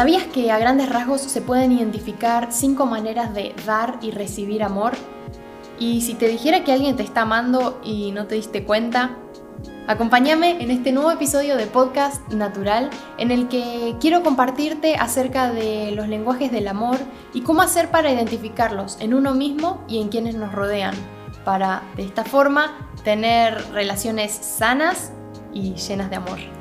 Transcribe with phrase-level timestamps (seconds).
[0.00, 4.94] ¿Sabías que a grandes rasgos se pueden identificar cinco maneras de dar y recibir amor?
[5.78, 9.18] Y si te dijera que alguien te está amando y no te diste cuenta,
[9.86, 15.92] acompáñame en este nuevo episodio de Podcast Natural en el que quiero compartirte acerca de
[15.92, 16.96] los lenguajes del amor
[17.34, 20.94] y cómo hacer para identificarlos en uno mismo y en quienes nos rodean,
[21.44, 25.12] para de esta forma tener relaciones sanas
[25.52, 26.59] y llenas de amor.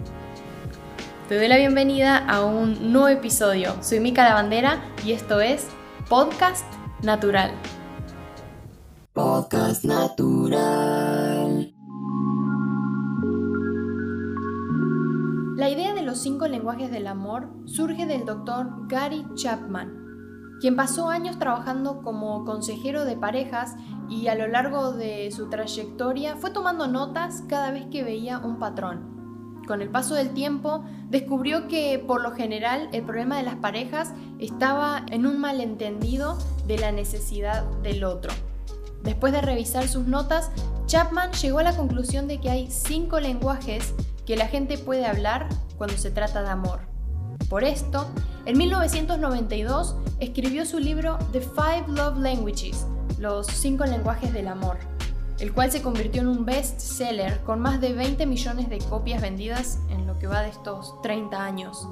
[1.29, 3.83] Te doy la bienvenida a un nuevo episodio.
[3.83, 5.67] Soy Mica Lavandera y esto es
[6.09, 6.65] Podcast
[7.03, 7.51] Natural.
[9.13, 11.71] Podcast Natural.
[15.55, 21.09] La idea de los cinco lenguajes del amor surge del doctor Gary Chapman, quien pasó
[21.09, 23.75] años trabajando como consejero de parejas
[24.09, 28.57] y a lo largo de su trayectoria fue tomando notas cada vez que veía un
[28.57, 29.18] patrón
[29.69, 34.13] con el paso del tiempo, descubrió que por lo general el problema de las parejas
[34.39, 38.33] estaba en un malentendido de la necesidad del otro.
[39.03, 40.49] Después de revisar sus notas,
[40.87, 43.93] Chapman llegó a la conclusión de que hay cinco lenguajes
[44.25, 46.79] que la gente puede hablar cuando se trata de amor.
[47.47, 48.07] Por esto,
[48.47, 52.87] en 1992 escribió su libro The Five Love Languages,
[53.19, 54.79] los cinco lenguajes del amor
[55.39, 59.79] el cual se convirtió en un best-seller con más de 20 millones de copias vendidas
[59.89, 61.87] en lo que va de estos 30 años.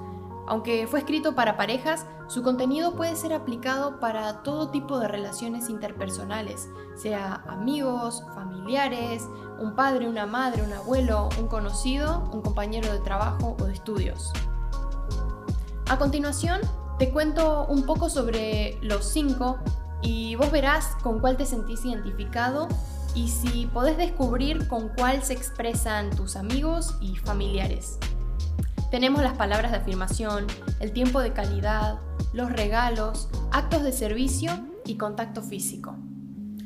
[0.48, 5.70] Aunque fue escrito para parejas, su contenido puede ser aplicado para todo tipo de relaciones
[5.70, 9.24] interpersonales, sea amigos, familiares,
[9.60, 14.32] un padre, una madre, un abuelo, un conocido, un compañero de trabajo o de estudios.
[15.90, 16.62] A continuación,
[17.00, 19.58] te cuento un poco sobre los cinco
[20.02, 22.68] y vos verás con cuál te sentís identificado
[23.18, 27.98] y si podés descubrir con cuál se expresan tus amigos y familiares.
[28.92, 30.46] Tenemos las palabras de afirmación,
[30.80, 32.00] el tiempo de calidad,
[32.32, 34.52] los regalos, actos de servicio
[34.86, 35.96] y contacto físico.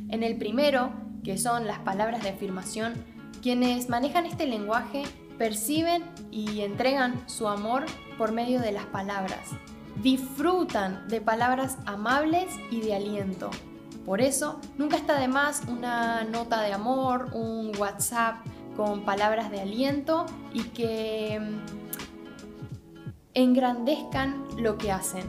[0.09, 0.91] En el primero,
[1.23, 2.95] que son las palabras de afirmación,
[3.41, 5.03] quienes manejan este lenguaje
[5.37, 7.85] perciben y entregan su amor
[8.17, 9.51] por medio de las palabras.
[10.03, 13.51] Disfrutan de palabras amables y de aliento,
[14.05, 18.37] por eso, nunca está de más una nota de amor, un WhatsApp
[18.75, 21.59] con palabras de aliento y que mm,
[23.33, 25.23] engrandezcan lo que hacen.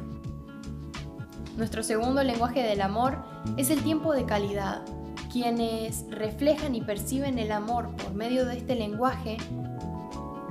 [1.56, 3.18] Nuestro segundo lenguaje del amor
[3.58, 4.82] es el tiempo de calidad.
[5.30, 9.36] Quienes reflejan y perciben el amor por medio de este lenguaje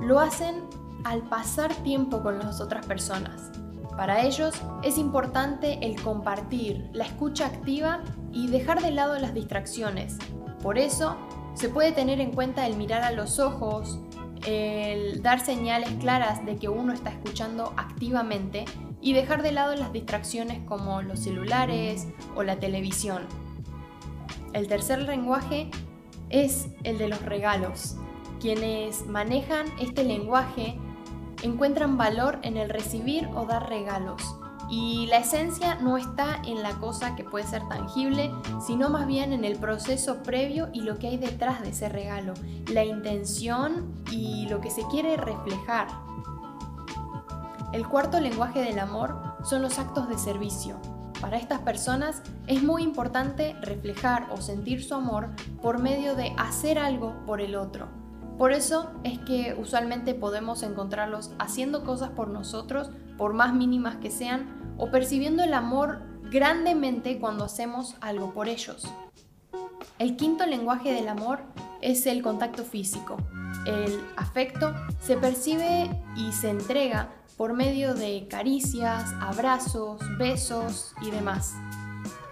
[0.00, 0.62] lo hacen
[1.04, 3.50] al pasar tiempo con las otras personas.
[3.96, 10.18] Para ellos es importante el compartir, la escucha activa y dejar de lado las distracciones.
[10.62, 11.16] Por eso
[11.54, 14.00] se puede tener en cuenta el mirar a los ojos,
[14.46, 18.64] el dar señales claras de que uno está escuchando activamente
[19.00, 23.26] y dejar de lado las distracciones como los celulares o la televisión.
[24.52, 25.70] El tercer lenguaje
[26.30, 27.96] es el de los regalos.
[28.40, 30.78] Quienes manejan este lenguaje
[31.42, 34.36] encuentran valor en el recibir o dar regalos.
[34.70, 38.32] Y la esencia no está en la cosa que puede ser tangible,
[38.64, 42.32] sino más bien en el proceso previo y lo que hay detrás de ese regalo,
[42.72, 45.88] la intención y lo que se quiere reflejar.
[47.72, 50.78] El cuarto lenguaje del amor son los actos de servicio.
[51.20, 55.28] Para estas personas es muy importante reflejar o sentir su amor
[55.60, 57.88] por medio de hacer algo por el otro,
[58.42, 64.10] por eso es que usualmente podemos encontrarlos haciendo cosas por nosotros, por más mínimas que
[64.10, 68.82] sean, o percibiendo el amor grandemente cuando hacemos algo por ellos.
[70.00, 71.44] El quinto lenguaje del amor
[71.82, 73.16] es el contacto físico.
[73.64, 81.54] El afecto se percibe y se entrega por medio de caricias, abrazos, besos y demás.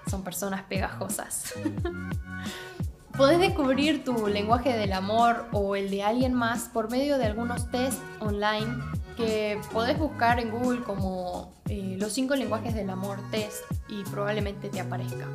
[0.08, 1.54] Son personas pegajosas.
[3.20, 7.70] Podés descubrir tu lenguaje del amor o el de alguien más por medio de algunos
[7.70, 8.78] tests online
[9.14, 13.58] que podés buscar en Google como eh, los cinco lenguajes del amor test
[13.90, 15.28] y probablemente te aparezca.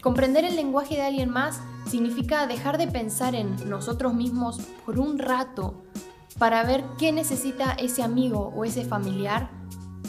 [0.00, 1.60] Comprender el lenguaje de alguien más
[1.90, 5.84] significa dejar de pensar en nosotros mismos por un rato
[6.38, 9.50] para ver qué necesita ese amigo o ese familiar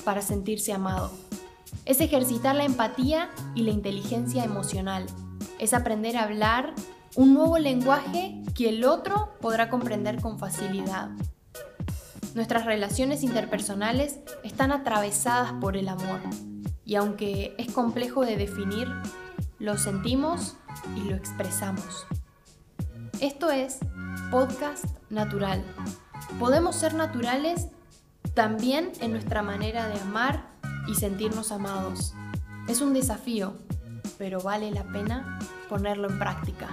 [0.05, 1.11] para sentirse amado.
[1.83, 5.07] Es ejercitar la empatía y la inteligencia emocional
[5.59, 6.73] es aprender a hablar
[7.15, 11.09] un nuevo lenguaje que el otro podrá comprender con facilidad.
[12.33, 16.19] Nuestras relaciones interpersonales están atravesadas por el amor
[16.83, 18.87] y aunque es complejo de definir,
[19.59, 20.57] lo sentimos
[20.97, 22.05] y lo expresamos.
[23.21, 23.79] Esto es
[24.29, 25.63] podcast natural.
[26.37, 27.67] Podemos ser naturales
[28.33, 30.45] también en nuestra manera de amar
[30.87, 32.13] y sentirnos amados.
[32.67, 33.55] Es un desafío,
[34.17, 35.39] pero vale la pena
[35.69, 36.67] ponerlo en práctica.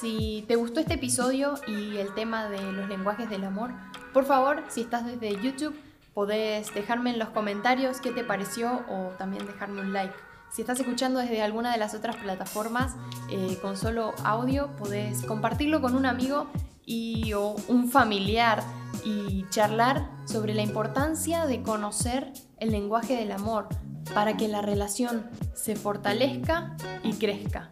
[0.00, 3.70] Si te gustó este episodio y el tema de los lenguajes del amor,
[4.12, 5.74] por favor, si estás desde YouTube,
[6.14, 10.14] podés dejarme en los comentarios qué te pareció o también dejarme un like.
[10.50, 12.94] Si estás escuchando desde alguna de las otras plataformas
[13.30, 16.46] eh, con solo audio, podés compartirlo con un amigo
[16.86, 18.62] y, o un familiar
[19.06, 23.68] y charlar sobre la importancia de conocer el lenguaje del amor
[24.12, 27.70] para que la relación se fortalezca y crezca.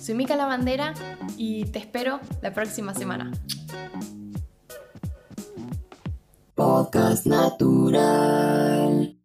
[0.00, 0.94] Soy Mica Lavandera
[1.36, 3.30] y te espero la próxima semana.
[7.24, 9.19] Natural.